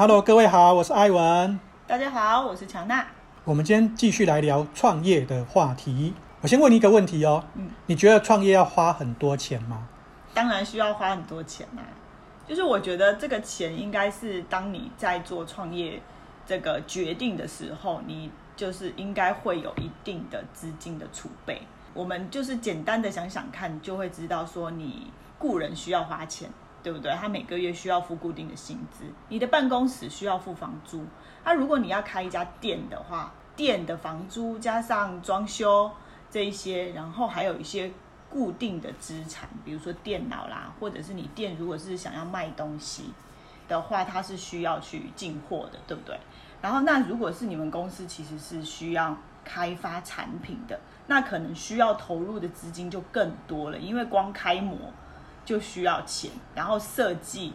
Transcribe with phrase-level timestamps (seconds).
[0.00, 1.60] Hello，各位好，我是艾文。
[1.86, 3.06] 大家好，我是乔娜。
[3.44, 6.14] 我们今天继续来聊创业的话题。
[6.40, 9.86] 我先问你一个问题哦，嗯，你觉得创业要花很多钱吗？
[10.32, 11.84] 当然需要花很多钱啊。
[12.48, 16.00] 就是我觉得这个钱应该是当你在做创业
[16.46, 21.60] 这个决定的时候，你就是应该会有一定的资金的储备。
[21.92, 26.48] 我们就是简单的想想看，就会知道说你雇人需要花钱。
[26.82, 27.12] 对不对？
[27.12, 31.04] 他每个月需要付固定的薪资，你的办公室需要付房租。
[31.44, 35.90] 那、如果你要开一家店的话，店的房租加上装修
[36.30, 37.90] 这一些，然后还有一些
[38.28, 43.12] 固定的资产，比如说电脑啦，或者是你店如果是想要卖东西
[43.68, 46.18] 的话，它是需要去进货的，对不对？
[46.62, 54.76] 然后那如果是你们公司其实是需要开发产品的，那可能需要投入的资金就更多了，因为光开模。
[55.50, 57.52] 就需要钱，然后设计，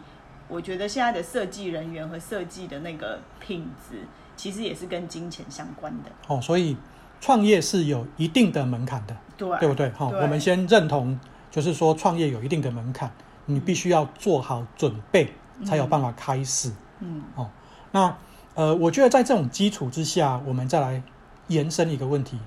[0.48, 4.00] 我觉得现在的设计人员和设计的那个品质，
[4.36, 6.10] 其实也是跟金钱相关的。
[6.26, 6.76] 哦，所以
[7.22, 9.88] 创业是有一定的门槛的，对，对不对？
[9.92, 11.18] 好，我们先认同，
[11.50, 13.10] 就是说创业有一定的门槛，
[13.46, 15.32] 你必须要做好准备，
[15.64, 16.70] 才有办法开始。
[17.00, 17.48] 嗯，哦，
[17.92, 18.14] 那
[18.56, 21.02] 呃，我觉得在这种基础之下，我们再来
[21.46, 22.38] 延伸一个问题：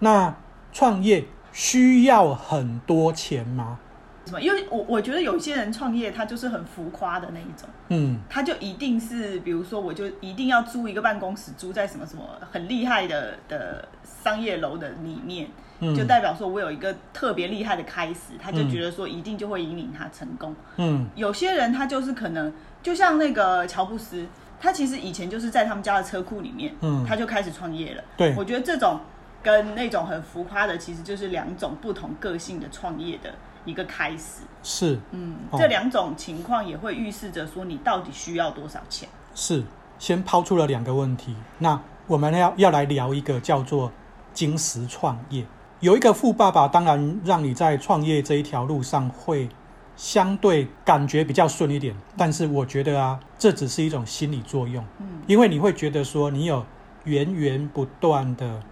[0.00, 0.34] 那
[0.72, 3.78] 创业需要很多钱吗？
[4.26, 4.40] 什么？
[4.40, 13.88] 因为我我觉得有些人创业，他就是很浮夸的那一种，嗯，他就一定是，比如说，我就一定要租一个办公室，租在什么什么很厉害的的
[14.22, 22.52] 商业楼的里面，嗯，就代表说我有一个特别厉害的开始，他就觉得说一定就会引领他成功，嗯，有些人他就是可能
[22.82, 24.26] 就像那个乔布斯，
[24.60, 28.98] 他其实以前就是在他们家的车库里面，嗯，他就开始创业了，对，我觉得这种
[29.42, 33.32] 跟那种很浮夸的，其实就是两种不同个性的创业的。
[33.66, 39.06] 一个开始是，嗯，这两种情况也会预示着说你到底需要多少钱。
[39.34, 39.62] 是，
[39.98, 43.92] 先抛出了两个问题，那我们要要来聊一个叫做
[44.32, 45.44] 金石创业。
[45.80, 49.48] 有一个富爸爸，当然让你在创业这一条路上会
[49.96, 56.64] 相对感觉比较顺一点，但是我觉得啊，这只是一种心理作用，嗯，因为你会觉得说你有
[57.04, 58.62] 源源不断的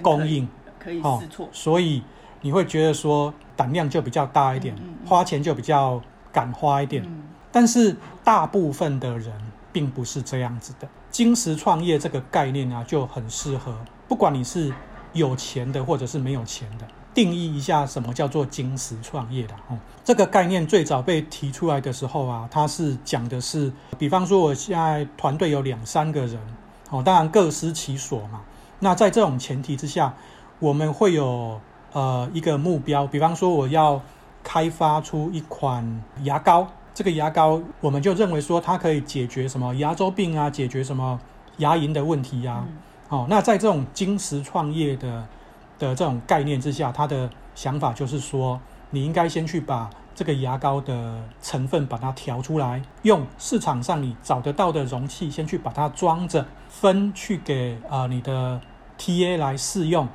[0.00, 0.48] 供应，
[0.78, 2.02] 可以试错，所以。
[2.42, 4.76] 你会觉得说胆量就比较大一点，
[5.06, 7.22] 花钱就比较敢花一点，嗯、
[7.52, 9.32] 但是大部分的人
[9.72, 10.88] 并不是这样子的。
[11.08, 13.76] 金石创业这个概念啊，就很适合，
[14.08, 14.74] 不管你是
[15.12, 19.78] 有钱的或者是没有钱的，定义一下什么叫做金石创业的哦。
[20.02, 26.40] 这个概念最早被提出来的时候啊，它是讲的是，比方说我现在团队有两三个人，
[26.90, 28.40] 哦，当然各司其所嘛。
[28.80, 30.12] 那在这种前提之下，
[30.58, 31.60] 我们会有。
[31.92, 34.00] 呃，一个目标，比方说我要
[34.42, 41.20] 开发出一款牙膏，这个牙膏我们就认为说它可以解决什么牙周病啊，解决什么
[41.58, 42.64] 牙龈的问题呀、啊。
[42.66, 42.78] 嗯、
[43.10, 45.26] 哦，那在这种金石创业的
[45.78, 48.58] 的这种概念之下，他的想法就是说，
[48.90, 58.58] 你应该先去把这个牙膏的成分把它调出来，用市场上你找得到的容器先去把它装着，分去给啊、呃、你的
[58.98, 60.08] TA 来试用，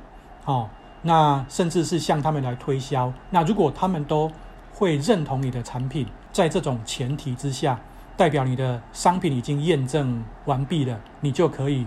[0.44, 0.68] 哦。
[1.02, 3.12] 那甚至是向他们来推销。
[3.30, 4.30] 那如果他们都
[4.74, 7.78] 会认同你的产品，在这种前提之下，
[8.16, 11.86] 代表你的商品已经验证完毕了，你就可以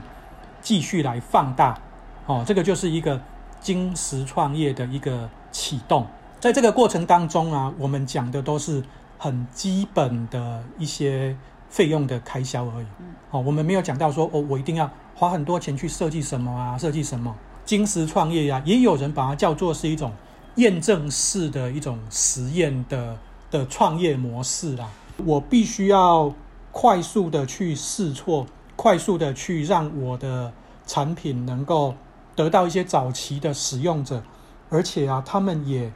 [0.62, 1.78] 继续来放大。
[2.26, 3.22] 哦，这个就是一个
[3.60, 6.06] 金石创业的一个启动。
[6.40, 8.84] 在这个过程当中啊，我们讲的都是
[9.18, 11.36] 很基本的一些
[11.70, 12.86] 费用的开销而已。
[13.30, 17.36] 哦，我们没有讲到说哦，我一定要花很多钱去设计什么啊，设计什么。
[17.64, 20.12] 金石创业呀，也有人把它叫做是一种
[20.56, 23.18] 验证式的一种实验的
[23.50, 24.90] 的创业模式啦。
[25.26, 26.34] 我必须要
[26.72, 28.46] 快速的去试错，
[28.76, 30.52] 快速的去让我的
[30.86, 31.96] 产品能够
[32.36, 34.22] 得到一些早期的使用者，
[34.70, 35.92] 而且啊，他们也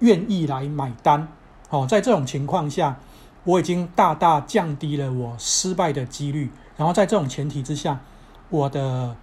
[0.00, 1.28] 愿意来买单。
[1.68, 2.98] 哦，在这种情况下，
[3.44, 6.50] 我已经大大降低了我失败的几率。
[6.76, 8.00] 然后在这种前提之下，
[8.48, 9.16] 我的。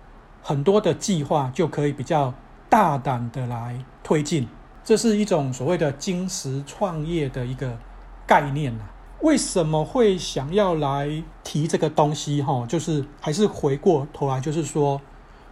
[0.48, 2.34] 很多的计划就可以比较
[2.70, 4.48] 大胆的来推进，
[4.82, 7.78] 这是一种所谓的金石创业的一个
[8.26, 8.88] 概念啊。
[9.20, 12.42] 为什么会想要来提这个东西？
[12.42, 15.02] 哈，就是还是回过头来，就是说，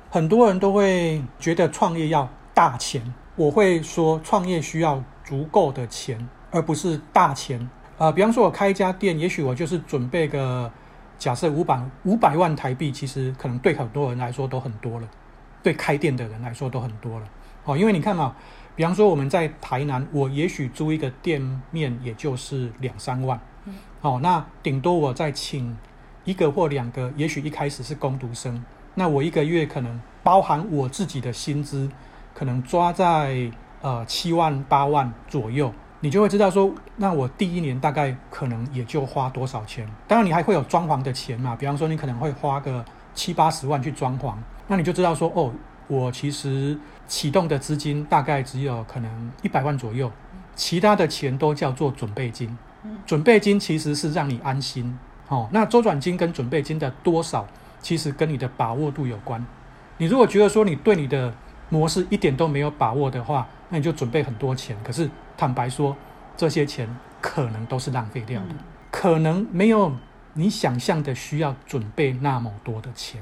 [0.09, 7.59] 很多人都会觉得创业要大钱，我会说创业需要足够的钱，而不是大钱
[7.97, 8.07] 啊。
[8.07, 10.71] 呃，比方说，我开一家店，也许我就是准备个。
[11.18, 15.08] 假设五百五百万台币，其实可能对很多人来说都很多了，
[15.64, 17.28] 对开店的人来说都很多了。
[17.64, 18.36] 哦，因为你看嘛，
[18.76, 21.42] 比方说我们在台南，我也许租一个店
[21.72, 23.40] 面也就是两三万。
[24.02, 25.76] 哦，那顶多我再请
[26.24, 28.64] 一个或两个，也许一开始是工读生，
[28.94, 31.90] 那我一个月可能包含我自己的薪资，
[32.36, 33.50] 可能抓在
[33.82, 35.74] 呃七万八万左右，
[36.06, 39.90] 你就会知道说，那我第一年大概可能也就花多少钱。
[40.07, 42.86] 当然你还会有装潢的钱嘛，比方说你可能会花个
[43.16, 44.36] 七八十万去装潢，
[44.68, 45.52] 那你就知道说，哦，
[45.88, 50.12] 我其实启动的资金大概只有可能一百万左右，
[50.54, 52.56] 其他的钱都叫做准备金。
[53.07, 54.96] 准备金其实是让你安心。
[55.30, 57.48] 哦，那周转金跟准备金的多少，
[57.81, 59.44] 其实跟你的把握度有关。
[59.98, 61.34] 你如果觉得说你对你的
[61.69, 64.78] 模式一点都没有把握的话，那你就准备很多钱。
[64.84, 65.96] 可是坦白说，
[66.38, 66.88] 这些钱
[67.22, 68.58] 可能都是浪费掉的，嗯、
[68.92, 69.92] 可能没有
[70.34, 73.22] 你想象的需要准备那么多的钱。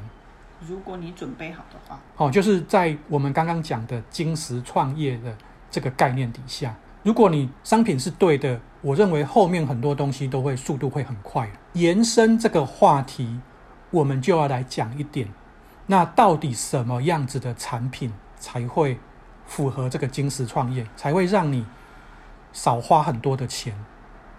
[0.68, 5.36] 如果你准备好的话，哦，就是在我们刚刚讲的金石创业的
[5.70, 8.60] 这个概念底下，如果你商品是对的。
[8.84, 11.50] 我认为后面很多东西都会速度会很快。
[11.72, 13.40] 延伸这个话题，
[13.92, 15.30] 我们就要来讲一点，
[15.86, 19.00] 那到底什么样子的产品才会
[19.46, 21.66] 符合这个金石创业，才会让你
[22.54, 23.74] 少花很多的钱？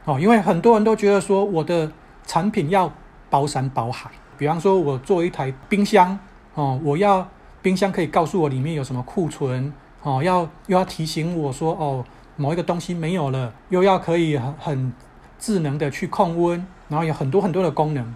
[0.07, 1.93] 哦，因为很多人都觉得说我的
[2.25, 2.91] 产品要
[3.29, 6.19] 包山包海，比方说我做一台冰箱，
[6.55, 7.29] 哦，我要
[7.61, 9.71] 冰箱可以告诉我里面有什么库存，
[10.03, 12.03] 哦，要又要提醒我说哦。
[12.37, 14.93] 某一个东西没有了，又要可以很很
[15.39, 18.13] 智能的去控温，然后有很多很多的功能，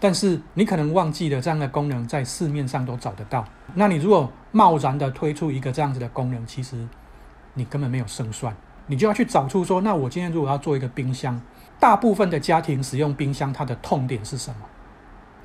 [0.00, 3.44] 但是你可能忘记了这样的功能在市面上都找得到。
[3.74, 6.84] 那你如果贸然的推出一个这样子的功能，其实
[7.54, 8.52] 你根本没有胜算。
[8.90, 11.40] 你就要去找出说，那我今天如果要做一个冰箱，
[11.78, 14.66] 大部分的家庭使用冰箱，它的痛点是什么？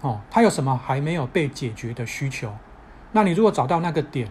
[0.02, 2.52] 哦，它有什么还没有被解决的需求？
[3.12, 4.28] 那你如果找到那个点，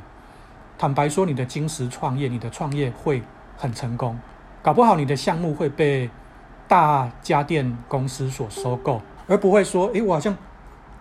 [0.76, 3.22] 坦白说，你的金石创业，你的创业会。
[3.56, 4.18] 很成功，
[4.62, 6.10] 搞不好你的项目会被
[6.66, 10.36] 大家电公司所收购，而不会说，诶，我好像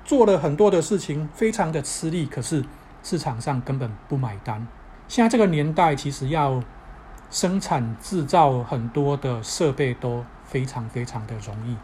[0.05, 2.63] 做了很多的事情，非常的吃力，可是
[3.01, 4.67] 市场上根本不买单。
[5.07, 6.61] 现在这个年代，其实要
[7.33, 11.75] 生产制造很多的设备都非常非常的容易，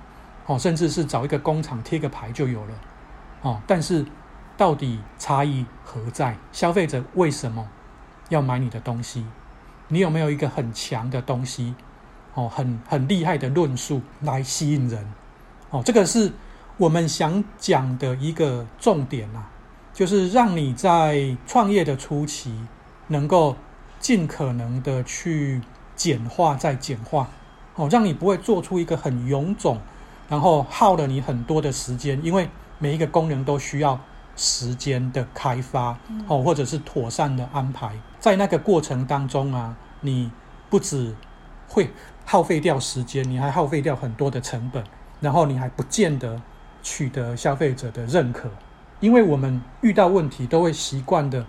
[0.45, 2.73] 哦，甚至是找一个工厂贴个牌就有了，
[3.41, 4.05] 哦，但是
[4.55, 6.37] 到底差异何在？
[6.51, 7.67] 消费者为什么
[8.29, 9.25] 要买你的东西？
[9.87, 11.73] 你有没有一个很强的东西，
[12.35, 15.03] 哦，很很厉害的论述来吸引人，
[15.71, 16.31] 哦，这个是
[16.77, 19.49] 我们想讲的一个重点啊，
[19.95, 22.55] 就是让你在创业的初期
[23.07, 23.55] 能够
[23.99, 25.61] 尽可能的去
[25.95, 27.29] 简化再简化，
[27.75, 29.79] 哦，让你不会做出一个很臃肿，
[30.27, 33.99] 然后耗了你很多的时间，因为每一个功能都需要
[34.35, 35.97] 时间的开发，
[36.27, 37.91] 哦，或者是妥善的安排。
[38.19, 40.31] 在那个过程当中啊，你
[40.69, 41.13] 不止
[41.67, 41.91] 会
[42.25, 44.83] 耗费掉时间，你还耗费掉很多的成本，
[45.19, 46.41] 然后你还不见得
[46.81, 48.49] 取得消费者的认可，
[49.01, 51.45] 因为我们遇到问题都会习惯的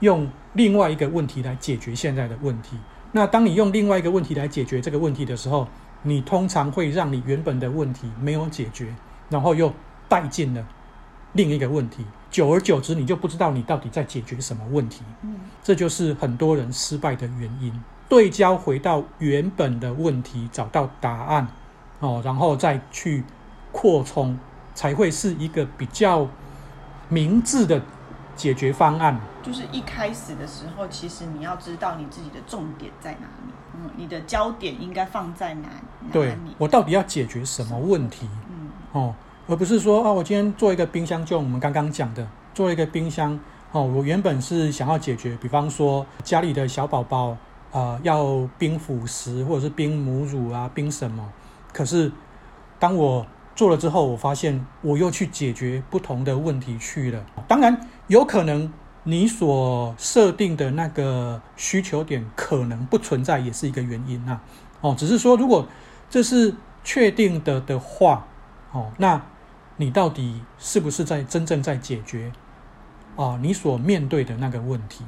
[0.00, 2.76] 用另外一个问题来解决现在的问题。
[3.12, 5.66] 那当你用另外一个问题来解决这个问题的时候，
[6.02, 8.94] 你通常会让你原本的问题没有解决，
[9.30, 9.72] 然后又
[10.08, 10.66] 带进了
[11.32, 12.04] 另一个问题。
[12.30, 15.02] 久而久之，你就不知道你到底在解决什么问题。
[15.22, 17.72] 嗯，这就是很多人失败的原因。
[18.08, 21.48] 对焦回到原本的问题，找到答案，
[22.00, 23.24] 哦，然后再去
[23.72, 24.38] 扩充，
[24.74, 26.28] 才会是一个比较
[27.08, 27.82] 明智的
[28.38, 29.20] 解决方案。
[29.42, 36.10] 就是一开始的时候，其实你要知道你自己的重点在哪里，嗯，你的焦点应该放在哪里？
[36.12, 38.26] 对，我到底要解决什么问题？
[38.48, 39.14] 嗯，哦。
[39.50, 43.38] 而不是说啊，我今天做一个冰箱，就我们刚刚讲的，做一个冰箱
[43.72, 43.82] 哦。
[43.82, 47.34] 我原本是想要解决，比方说家里的小宝宝
[47.72, 51.26] 啊，要冰辅食或者是冰母乳啊，冰什么。
[51.72, 52.12] 可是
[52.78, 53.26] 当我
[53.56, 57.24] 做了之后，我发现我又去解决不同的问题去了。
[57.48, 58.70] 当然，有可能
[59.04, 64.42] 你所设定的那个需求点可能不存在，也是一个原因啊。
[64.80, 65.66] 哦，只是说如果
[66.10, 68.26] 这是确定的的话，
[68.72, 69.22] 哦，那。
[69.80, 72.32] 你到底是不是在真正在解决
[73.14, 73.38] 啊？
[73.40, 75.04] 你所面对的那个问题。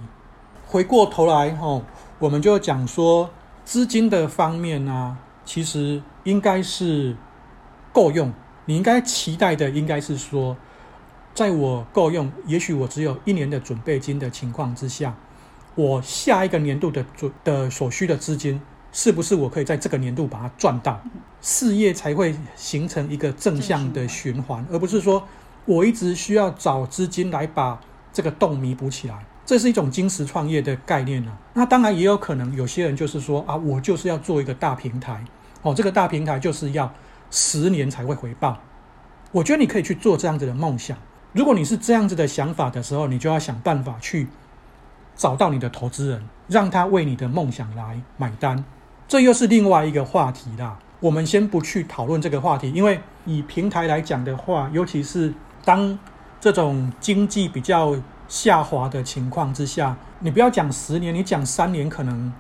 [0.65, 1.83] 回过头来哦，
[2.21, 3.29] 我们就讲说
[3.65, 7.17] 资金的方面呢，其实应该是
[7.93, 8.33] 够用。
[8.67, 10.57] 你应该期待的应该是说，
[11.35, 15.15] 在我够用，也许我只有一年的准备金的情况之下，
[15.75, 18.61] 我下一个年度的准的所需的资金。
[18.93, 21.01] 是不是我可以在这个年度把它赚到，
[21.41, 25.23] 事业才会形成一个正向的循环，而不是说
[25.65, 27.81] 我一直需要找资金来把
[28.13, 29.25] 这个洞弥补起来。
[29.47, 31.31] 这是一种金石创业的概念呢。
[31.55, 35.25] 那当然也有可能有些人就是说啊，我就是要做一个大平台
[35.63, 36.93] 哦，这个大平台就是要
[37.31, 38.59] 十年才会回报
[39.31, 40.99] 我觉得你可以去做这样子的梦想。
[41.33, 44.27] 如果你是这样子的想法的时候，你就要想办法去
[45.15, 48.65] 找到你的投资人，让他为你的梦想来买单。
[49.07, 50.79] 这又是另外一个话题啦。
[50.99, 55.33] 我们先不去讨论这个话题，因为以平台来讲的话，尤其是
[55.65, 55.99] 当
[56.41, 57.97] 这种经济比较
[58.29, 62.33] 下滑的情况之下，你不要讲十年，你讲三年，可能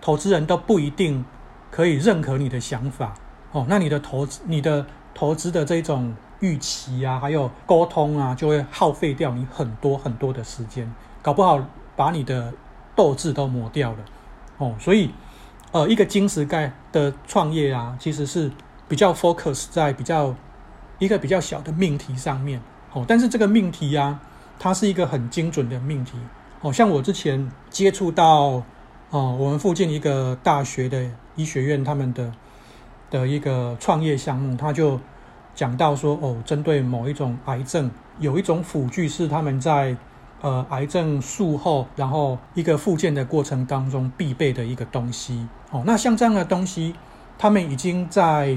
[0.00, 1.24] 投资人都不一定
[1.70, 3.14] 可以认可你的想法
[3.52, 3.66] 哦。
[3.68, 10.92] 那你的投资、你的投资的这种预期啊，还有沟通啊，就会耗费掉你很多很多的时间，
[11.22, 11.62] 搞不好
[11.96, 12.52] 把你的
[12.94, 13.98] 斗志都磨掉了
[14.58, 14.74] 哦。
[14.78, 15.10] 所以。
[15.70, 18.50] 呃，一个金石盖的创业啊，其实是
[18.88, 20.34] 比较 focus 在比较
[20.98, 22.58] 一个比较小的命题上面
[22.94, 23.04] 哦。
[23.06, 24.18] 但是这个命题啊，
[24.58, 26.16] 它是一个很精准的命题
[26.62, 26.72] 哦。
[26.72, 28.62] 像我之前接触到
[29.10, 32.32] 哦，我们附近一个大学的医学院他们的
[33.10, 34.98] 的一个创业项目，他就
[35.58, 39.96] 讲到说哦，针对某一种癌症，有一种辅具是他们在。
[40.40, 45.82] 呃，癌症术后，然后一个复健的过程当中必备的一个东西哦。
[45.84, 46.94] 那像这样的东西，
[47.36, 48.56] 他们已经在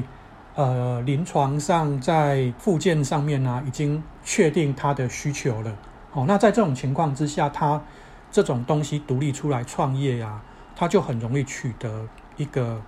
[0.53, 5.75] 呃临床上，在复健上面呢、啊，已经确定它的需求了。
[6.13, 7.81] 哦，那在这种情况之下，他
[8.31, 10.43] 这种东西独立出来创业呀、啊，
[10.75, 12.79] 他就很容易取得一个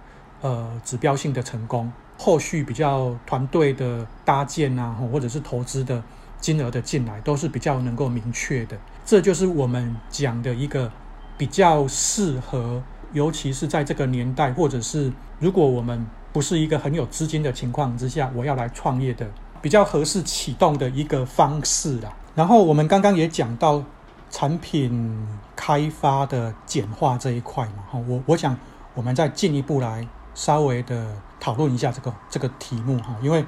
[0.41, 1.91] 呃指标性的成功。
[2.17, 6.01] 后续比较团队的搭建啊，或者是投资的。
[6.43, 10.91] 金额的进来都是比较能够明确的，这就是我们讲的一个
[11.37, 19.25] 比较适合，尤其是在这个年代，或者是如果我们不是一个很有资金的情况之下，我要来创业的
[19.61, 22.13] 比较合适启动的一个方式啦。
[22.35, 23.81] 然后我们刚刚也讲到
[24.29, 28.57] 产品开发的简化这一块嘛，哈，我我想
[28.93, 31.07] 我们再进一步来稍微的
[31.39, 33.45] 讨论一下这个这个题目哈，因为。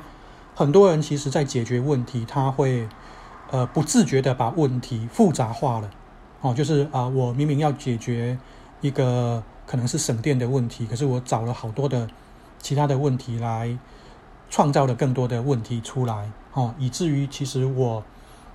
[0.58, 2.88] 很多人其实，在解决问题，他会，
[3.52, 5.90] 呃，不自觉地把问题复杂化了，
[6.40, 8.40] 哦，就是啊、我明明要解决
[8.80, 12.08] 一个可能是省电的问题，可是我找了好多的
[12.58, 13.78] 其他的问题来
[14.50, 18.02] 创造了更多的问题出来，哦，以至于其实我，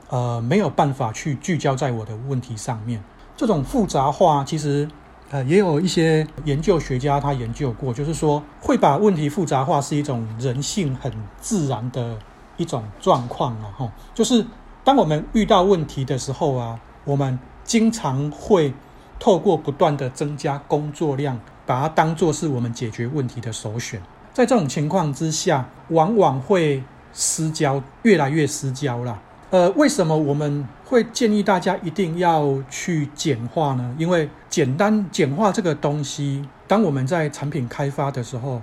[0.08, 3.04] 呃，没有办法去聚焦在我的问题上面。
[3.36, 4.88] 这种复杂化，其实。
[5.30, 12.18] 呃，也有一些研究学家他研究过，就是说会把问题复杂化是一种人性很自然的
[12.56, 13.88] 一种状况了哈。
[14.12, 14.44] 就是
[14.82, 18.74] 当我们遇到问题的时候啊，我们经常会
[19.20, 24.02] 透过不断的增加工作量，把它当作是我们解决问题的首选。
[24.32, 26.82] 在这种情况之下，往往会
[27.12, 29.20] 失焦，越来越失焦了。
[29.50, 33.92] 呃，为什么我们会建议大家一定要去简化呢？
[33.98, 38.62] 因为简单简化这个东西，当我们在产品开发的时候，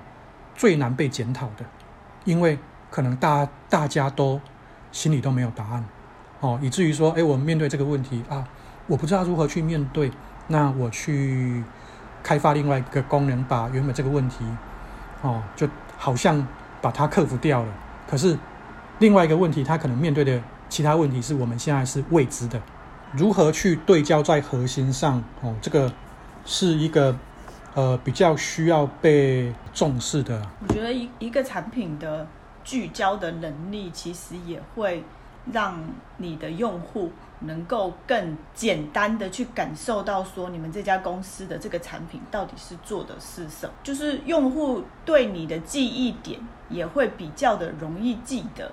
[0.56, 1.66] 最难被检讨的，
[2.24, 2.58] 因为
[2.90, 4.40] 可能大大家都
[4.94, 5.84] 心里都没有答案，
[6.40, 8.48] 哦，以至于说，哎，我们面对这个问题啊，
[8.88, 10.10] 我不知道如何去面对，
[10.48, 11.66] 那我去
[12.24, 14.46] 开发另外一个功能，把原本这个问题，
[15.22, 15.68] 哦，就
[15.98, 16.48] 好像
[16.82, 17.74] 把它克服掉了。
[18.10, 18.40] 可是
[19.00, 20.42] 另外一个问题，它可能面对的。
[20.70, 22.62] 其他问题是我们现在是未知的，
[23.14, 25.24] 如何去对焦在核心上？
[25.42, 25.92] 哦，这个
[26.46, 27.16] 是一个
[27.74, 30.46] 呃比较需要被重视的。
[30.62, 32.28] 我觉得一一个产品的
[32.64, 35.04] 聚焦的能力，其实也会
[35.52, 35.82] 让
[36.18, 43.74] 你的用户能够更简单的去感受到说，你们这家公司的这个产品到底是做的是什么。
[43.84, 48.70] 就是用户对你的记忆点也会比较的容易记得。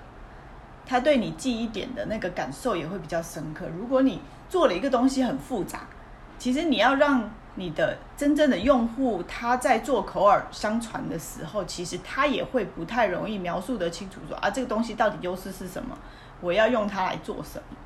[0.85, 3.65] 他对你记忆点的那个感受也会比较深刻。
[3.77, 5.87] 如果你做了一个东西很复杂，
[6.37, 15.97] 其实你要让你的真正的用户他在做口耳相传的时候，其实他也会不太容易描述得清楚说，啊，这个东西到底优势是什么，
[16.41, 17.77] 我要用它来做什么。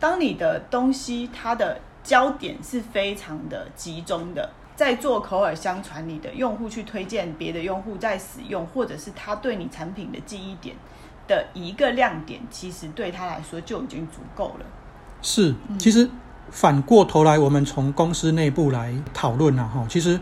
[0.00, 10.76] 当你的东西它的焦点是非常的集中的，在做口耳相传，你的用户去推荐别的用户在使用，或者是他对你产品的记忆点。
[11.26, 14.66] 的一个亮点，其实对他来说就已经足够了。
[15.22, 16.08] 是，其实
[16.50, 20.20] 反过头来，我们从公司内部来讨论啊，哈，其实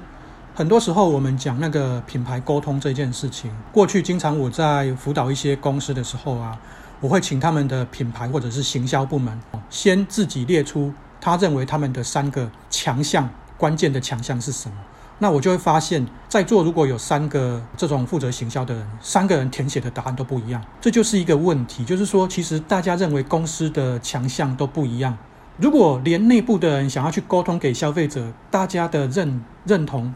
[0.54, 6.56] 很多时候我们讲那个品牌沟通这件事情，过去经常我在辅导一些公司的时候啊，
[7.00, 14.76] 我会请他们的品牌或者是行销部门先自己列出他认为他们的三个强项，关键的强项是什么。
[15.22, 21.84] 那我就会发现，在座如果有三个这种负责行销的人，三个人填写的答案都不一样，这就是一个问题。
[21.84, 25.16] 就是说，其实大家认为公司的强项都不一样。
[25.58, 30.12] 如果连内部的人想要去沟通给消费者，大家的认认同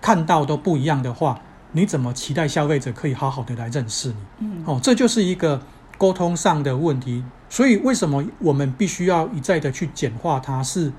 [0.00, 1.40] 看到都不一样的话，
[1.72, 4.46] 你怎么期待消费者可以好好的来认识你？
[4.46, 5.60] 嗯，哦，这就是一个
[5.98, 7.24] 沟通上的问题。
[7.48, 10.62] 所以为什么我们必须要一再的去简化它？
[10.62, 10.92] 是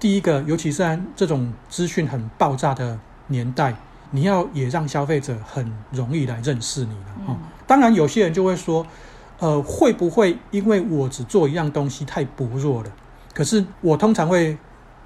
[0.00, 3.76] 第一个，尤其是在这种资讯很爆炸的年代，
[4.10, 7.36] 你要也让消费者很容易来认识你了哈。
[7.66, 8.86] 当然，有些人就会说，
[9.38, 12.90] 呃，会不会因为我只做一样东西太薄弱了？
[13.34, 14.56] 可是我通常会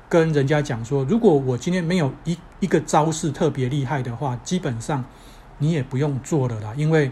[0.08, 5.04] 跟人家讲说，如果我今天没有一一个招式特别厉害的话，基本上
[5.58, 7.10] 你也不用做了啦，因为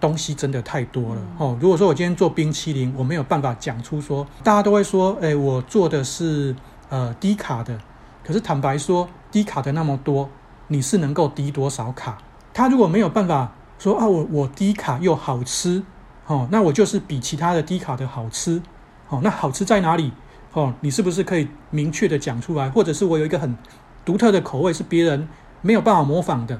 [0.00, 1.56] 东西真的太多了哦。
[1.60, 6.56] 如果说我今天做冰淇淋，我没有办法讲出说，大家都会说，哎，我做的是
[6.90, 7.80] 呃低卡的。
[8.22, 10.28] 可是坦白说，低卡的那么多，
[10.68, 12.18] 你是能够低多少卡？
[12.52, 15.82] 他如果没有办法说啊，我我低卡又好吃，
[16.26, 18.60] 哦，那我就是比其他的低卡的好吃，
[19.08, 20.12] 哦，那好吃在哪里？
[20.52, 22.68] 哦，你是不是可以明确的讲出来？
[22.68, 23.56] 或者是我有一个很
[24.04, 25.28] 独特的口味，是别人
[25.62, 26.58] 没有办法模仿的？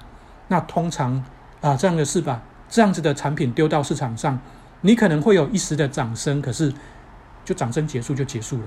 [0.49, 1.25] 那通常
[1.61, 2.43] 啊，这样的是吧？
[2.69, 4.39] 这样子的产品丢到市场上，
[4.83, 6.73] 你可能会有一时的掌声，可是
[7.45, 8.65] 就掌声结束就结束了。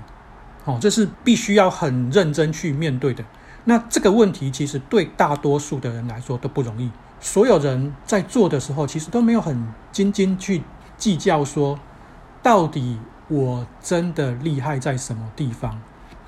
[0.65, 3.23] 哦，这是必须要很认真去面对的。
[3.65, 6.91] 那这个问题其实对大多数的人来说都不容易。
[7.19, 10.63] 所有人在做的时候，其实都没有很斤斤去
[10.97, 11.79] 计较说
[12.41, 12.99] 到底。
[13.29, 15.81] 我真的厉害在什么地方？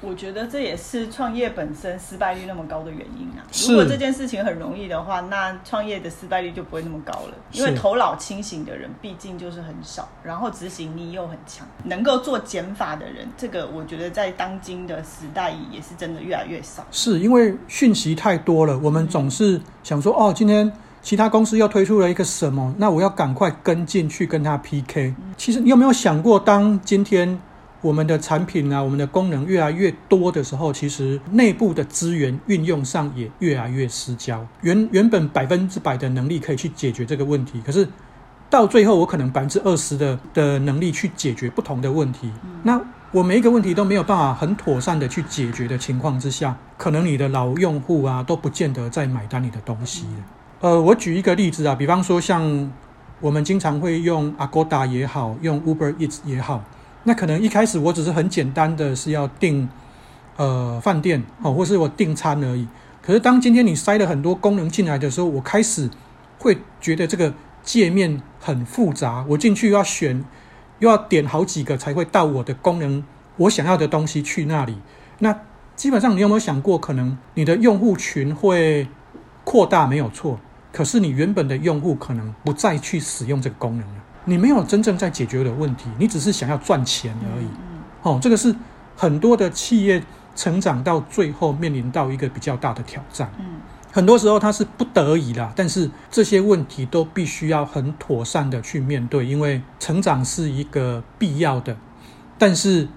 [0.08, 3.42] 我觉得这也是创业本身失败率那么高的原因啊。
[3.68, 7.34] 如果这件事情很容易的话，那创业的失败率就不会那么高了。
[7.52, 16.86] 因为头脑清醒的人毕竟就是很少，然后执行力又很强，能够做减法的人，这个我觉得在当今的时代也是真的越来越少。
[16.92, 20.72] 是因为讯息太多了，我们总是想说，哦，今天。
[21.02, 22.74] 其他公司又推出了一个什么？
[22.80, 25.14] 那我要赶快跟进去跟他 PK。
[25.38, 27.40] 其实你有没有想过，当今天
[27.86, 34.44] 我们的产品啊，我们的功能越来越多的时候，其实内部的资源运用上也越来越失焦。
[34.62, 37.88] 原原本百分之百的能力可以去解决这个问题，可是
[38.50, 42.32] 到最后我可能百分之二十的的能力去解决不同的问题。
[42.64, 42.82] 那
[43.12, 50.24] 我每一个问题都没有办法很妥善的去解决的情况之下，可能你的老用户啊都不见得在买单你的东西了。
[50.62, 52.72] 呃，我举一个例子啊，比方说像
[53.22, 56.64] 我们经常会用 Agoda 也好，用 Uber Eats 也好，
[57.06, 59.70] 那可能一开始我只是很简单的是要订
[60.36, 62.68] 呃饭店哦，或是我订餐而已。
[63.02, 65.90] 可是当今天你塞了很多功能进来的时候，我开始
[66.40, 70.26] 会觉得这个界面很复杂，我进去要选，
[70.80, 73.04] 又要点好几个才会到我的功能，
[73.38, 74.76] 我想要的东西去那里。
[75.20, 75.40] 那
[75.76, 78.88] 基本上你有没有想过，可能你的用户群会
[79.44, 80.40] 扩大没有错？
[80.72, 87.48] 可是你原本的用户可能不再去使用这个功能了，你没有真正在解决的问题，你只是想要赚钱而已。
[88.02, 88.54] 哦，这个是
[88.96, 90.04] 很多的企业
[90.36, 93.32] 成长到最后面临到一个比较大的挑战。
[93.40, 93.62] 嗯，
[93.92, 101.78] 很多时候它是不得已啦，但是这些问题都必须要很妥善的去面对，因为成长是一个必要的。
[102.38, 102.88] 但是，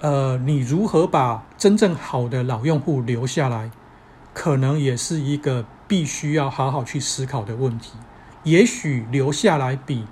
[0.00, 3.70] 呃，你如何把真正好的老用户留下来，
[4.34, 5.64] 可能也是一个。
[5.90, 7.94] 必须要好好去思考的问题，
[8.44, 10.04] 也许留下来比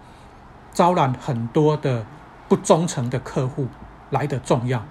[0.78, 2.06] 招揽很多的
[2.48, 3.66] 不忠诚的客户
[4.10, 4.86] 来的重要。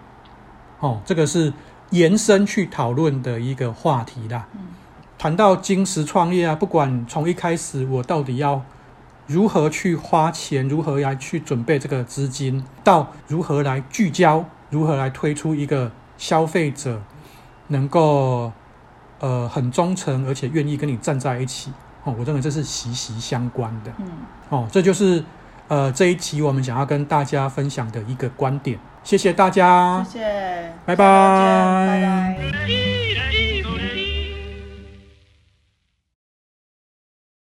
[0.81, 1.53] 哦，这个是
[1.91, 4.47] 延伸去讨论的一个话题啦。
[4.51, 4.59] 嗯，
[5.17, 8.61] 谈到金石创业啊，不管从一开始我到底要
[9.27, 17.01] 如何去花钱，如何来去准备这个资金，到如何来聚焦，如何来推出一个消费者
[17.67, 18.51] 能够。
[19.19, 21.71] 呃，很忠诚，而且愿意跟你站在一起，
[22.03, 23.91] 哦，我认为这是息息相关的。
[23.97, 24.05] 嗯，
[24.49, 25.25] 哦，这就是
[25.67, 28.77] 呃这一期我们想要跟大家分享的一个观点。
[29.03, 33.06] 谢谢大家，谢谢，拜拜，拜拜。